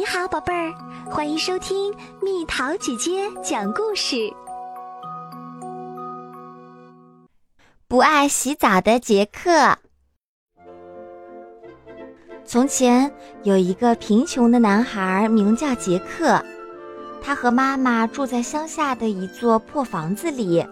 [0.00, 0.72] 你好，宝贝儿，
[1.10, 4.32] 欢迎收听蜜桃姐姐讲故事。
[7.86, 9.76] 不爱洗澡的杰克。
[12.46, 16.42] 从前有一个贫穷的男孩，名叫杰克，
[17.20, 20.66] 他和妈妈住在乡下的一座破房子里。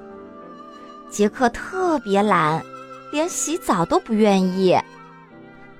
[1.11, 2.65] 杰克特别懒，
[3.13, 4.75] 连洗澡都不愿意。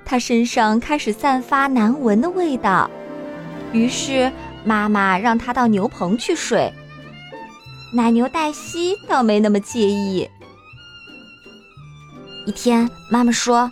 [0.05, 2.91] 他身上开始散发难闻的味道。
[3.73, 4.33] 于是，
[4.65, 6.73] 妈妈让他到牛棚去睡。
[7.93, 10.29] 奶牛黛西倒没那么介意。
[12.47, 13.71] 一天，妈妈说：“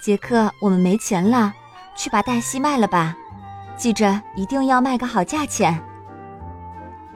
[0.00, 1.52] 杰克，我们没钱了，
[1.96, 3.16] 去把黛西卖了吧，
[3.76, 5.82] 记着一定要卖个好价钱。”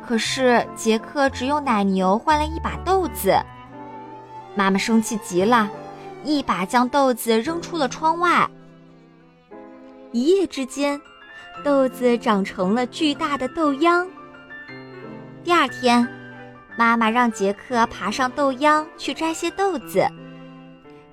[0.04, 3.36] 可是，杰克只用奶牛换了一把豆子。
[4.54, 5.68] 妈妈生气极了，
[6.24, 8.48] 一把将豆子扔出了窗外。
[10.10, 11.00] 一夜之间。
[11.64, 14.06] 豆子长成了巨大的豆秧。
[15.42, 16.06] 第二天，
[16.76, 20.06] 妈妈让杰克爬上豆秧去摘些豆子。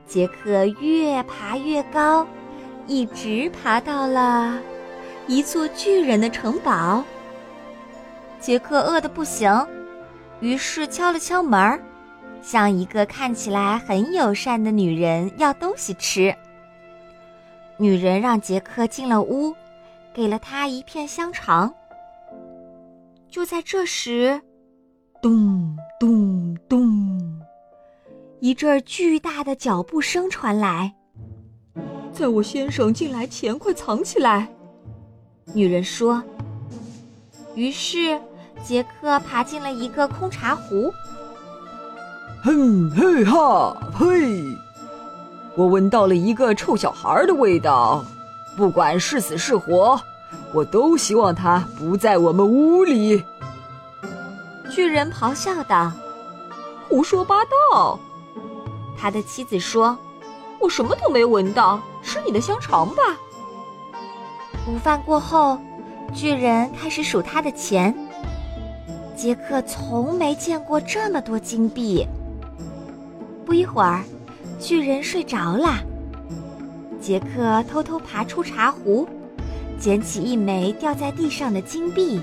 [0.05, 2.27] 杰克越爬越高，
[2.88, 4.59] 一直爬到了
[5.27, 7.03] 一座巨人的城堡。
[8.39, 9.66] 杰克饿得不行，
[10.39, 11.81] 于是敲了敲门，
[12.41, 16.36] 向一个看起来很友善的女人要东西吃。
[17.77, 19.55] 女人让杰克进了屋。
[20.14, 21.73] 给了他一片香肠。
[23.30, 24.39] 就在这时，
[25.22, 27.42] 咚咚咚，
[28.39, 30.94] 一阵巨大的脚步声传来。
[32.11, 34.47] 在我先生进来前，快藏起来！
[35.53, 36.22] 女人说。
[37.55, 38.20] 于是，
[38.64, 40.92] 杰克爬进了一个空茶壶。
[42.44, 44.31] 哼嘿哈嘿，
[45.55, 48.05] 我闻到了一个臭小孩的味道。
[48.55, 49.99] 不管是死是活，
[50.53, 53.23] 我都希望他不在我们屋里。
[54.69, 55.91] 巨人咆哮道
[56.87, 57.99] ：“胡说八道！”
[58.97, 59.97] 他的妻子说
[60.59, 63.02] ：“我什么都没闻到，吃你的香肠吧。”
[64.67, 65.58] 午饭过后，
[66.13, 67.93] 巨人开始数他的钱。
[69.15, 72.08] 杰克从没见过这么多金币。
[73.45, 74.03] 不一会儿，
[74.59, 75.80] 巨人睡着了。
[77.03, 79.05] 杰克偷偷爬出茶壶，
[79.77, 82.21] 捡起一枚掉在地上的金币。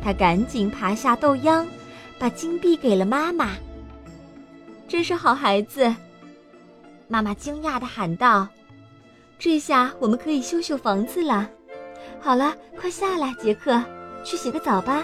[0.00, 1.66] 他赶紧爬下豆秧，
[2.16, 3.50] 把金币给了妈妈。
[4.86, 5.92] 真是好孩子！
[7.08, 8.46] 妈妈惊讶地喊道
[9.36, 11.50] ：“这下我们可以修修房子了。
[12.20, 13.82] 好了，快下来，杰克，
[14.24, 15.02] 去洗个澡吧。”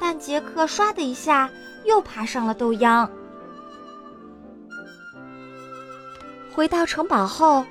[0.00, 1.50] 但杰克唰的一下
[1.84, 3.10] 又爬上了豆秧。
[6.56, 7.62] 回到城堡后，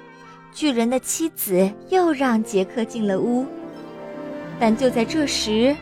[0.53, 3.43] 巨人的妻子又让杰克进了屋。
[4.59, 5.75] 但就在这时，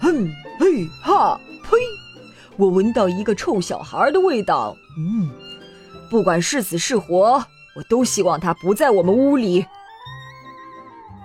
[0.00, 0.28] 哼
[0.58, 1.76] 嘿哈呸！
[2.56, 4.76] 我闻到一个臭小孩的味道。
[4.98, 5.30] 嗯，
[6.10, 7.40] 不管是死是活，
[7.76, 9.64] 我都希望他不在我们屋里。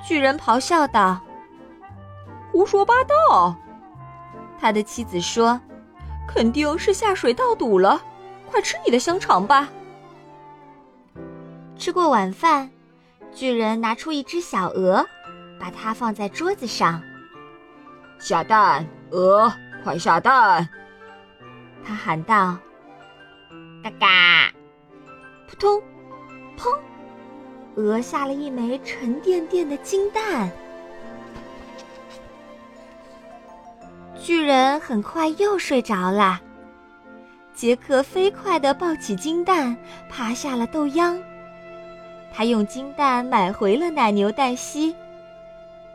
[0.07, 1.19] 巨人咆哮道
[2.53, 3.55] ：“胡说八道！”
[4.61, 5.59] 他的妻子说
[6.29, 7.99] ：“肯定是下水道堵了。”
[8.49, 9.69] 快吃你的香肠吧！
[11.77, 12.69] 吃过晚饭，
[13.33, 15.05] 巨人拿出一只小鹅，
[15.59, 17.01] 把它放在桌子上。
[18.17, 19.51] 下蛋，鹅，
[19.83, 20.67] 快下蛋！
[21.83, 22.57] 他喊道
[23.83, 24.51] ：“嘎嘎！”
[25.47, 25.81] 扑通，
[26.57, 26.79] 砰！
[27.75, 30.49] 鹅下了一枚沉甸甸的金蛋。
[34.17, 36.41] 巨人很快又睡着了。
[37.55, 39.75] 杰克飞快地抱起金蛋，
[40.09, 41.17] 爬下了豆秧。
[42.33, 44.93] 他用金蛋买回了奶牛黛西，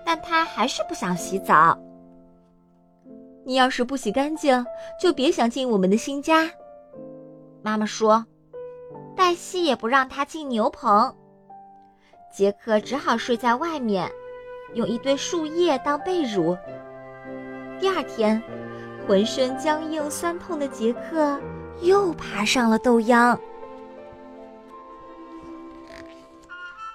[0.04, 1.78] 但他还是不想洗澡。
[3.44, 4.64] 你要是不洗干净，
[4.98, 6.50] 就别想进我们的新家。
[7.62, 8.24] 妈妈说，
[9.14, 11.14] 黛西也不让他进牛棚。
[12.32, 14.10] 杰克只好睡在外面，
[14.72, 16.58] 用一堆树叶当被褥。
[17.78, 18.42] 第二天。
[19.06, 21.38] 浑身僵硬、酸痛的杰克
[21.80, 23.38] 又爬上了豆秧。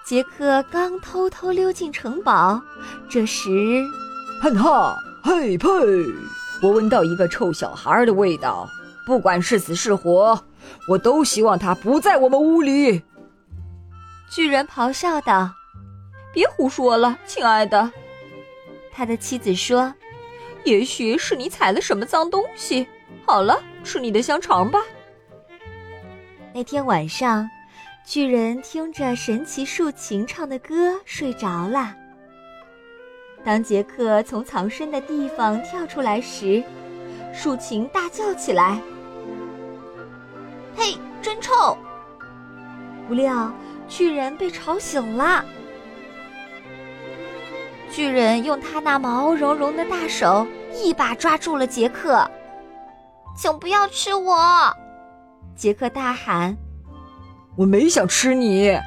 [0.06, 2.60] 杰克刚偷偷溜进城堡，
[3.10, 3.84] 这时，
[4.40, 5.66] 哼哈嘿呸！
[6.62, 8.68] 我闻到一个臭小孩的味道。
[9.04, 10.40] 不管是死是活，
[10.88, 13.02] 我都希望他不在我们屋里。
[14.30, 15.52] 巨人咆哮道
[16.34, 17.92] ：“别胡说了，亲爱的。”
[18.92, 19.92] 他的妻子说。
[20.66, 22.86] 也许是你踩了什么脏东西。
[23.24, 24.80] 好了，吃你的香肠吧。
[26.52, 27.48] 那天晚上，
[28.04, 31.94] 巨人听着神奇竖琴唱的歌睡着了。
[33.44, 36.64] 当杰克从藏身的地方跳出来时，
[37.32, 38.80] 竖琴大叫起来
[40.76, 41.78] ：“嘿，真臭！”
[43.06, 43.54] 不料
[43.86, 45.44] 巨人被吵醒了。
[47.92, 50.44] 巨人用他那毛茸茸的大手
[50.82, 52.28] 一把抓住了杰克
[53.36, 54.36] ，“请不要吃我！”
[55.56, 56.56] 杰克大喊
[57.56, 58.78] ，“我没想吃你。”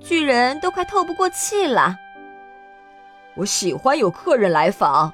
[0.00, 1.96] 巨人都快透不过气了。
[3.36, 5.12] 我喜欢有客人来访，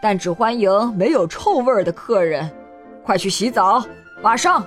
[0.00, 2.50] 但只欢迎没有臭味儿的客人。
[3.04, 3.84] 快去洗澡，
[4.22, 4.64] 马上！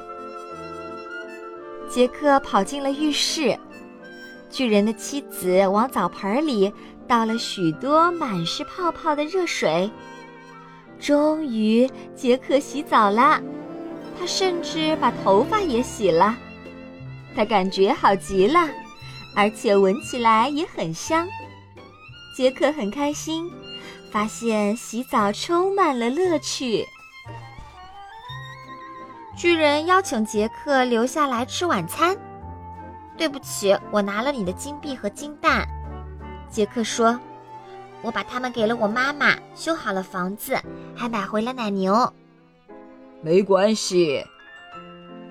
[1.89, 3.57] 杰克跑进了浴室，
[4.49, 6.71] 巨人的妻子往澡盆里
[7.07, 9.89] 倒了许多满是泡泡的热水。
[11.03, 11.85] 终于，
[12.15, 13.41] 杰克洗澡了，
[14.17, 16.33] 他甚至把头发也洗了。
[17.35, 18.69] 他感觉好极了，
[19.35, 21.27] 而且闻起来也很香。
[22.37, 23.51] 杰克很开心，
[24.13, 26.85] 发现洗澡充满了乐趣。
[29.35, 32.15] 巨人邀请杰克留下来吃晚餐。
[33.17, 35.67] 对不起，我拿了你的金币和金蛋。
[36.49, 37.19] 杰克说
[38.03, 40.55] ：“我把它们给了我妈妈，修好了房子，
[40.95, 42.13] 还买回了奶牛。”
[43.21, 44.23] 没关系，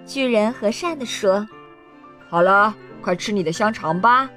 [0.06, 1.46] 巨人和善地说
[2.28, 4.28] ：“好了，快吃你的香肠吧。”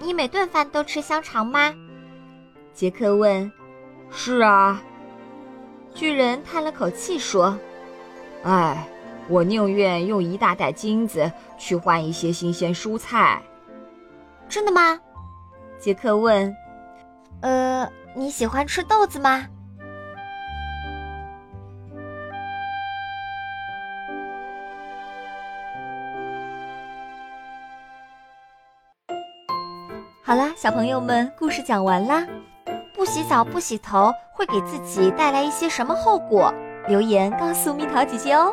[0.00, 1.74] 你每顿饭都吃香肠吗？
[2.72, 3.50] 杰克问。
[4.10, 4.82] 是啊，
[5.94, 7.58] 巨人叹了口气说
[8.44, 8.88] ：“哎，
[9.28, 13.42] 我宁愿用一大袋金子去换一些新鲜蔬菜。”
[14.48, 15.00] 真的吗？
[15.86, 16.52] 杰克问。
[17.42, 19.46] 呃，你喜欢吃豆子吗？
[30.24, 32.26] 好啦，小朋友们，故事讲完啦。
[32.92, 36.52] 不洗澡、不洗头会给自己带来一些什么后果？
[36.88, 38.52] 留言告诉蜜桃姐姐哦。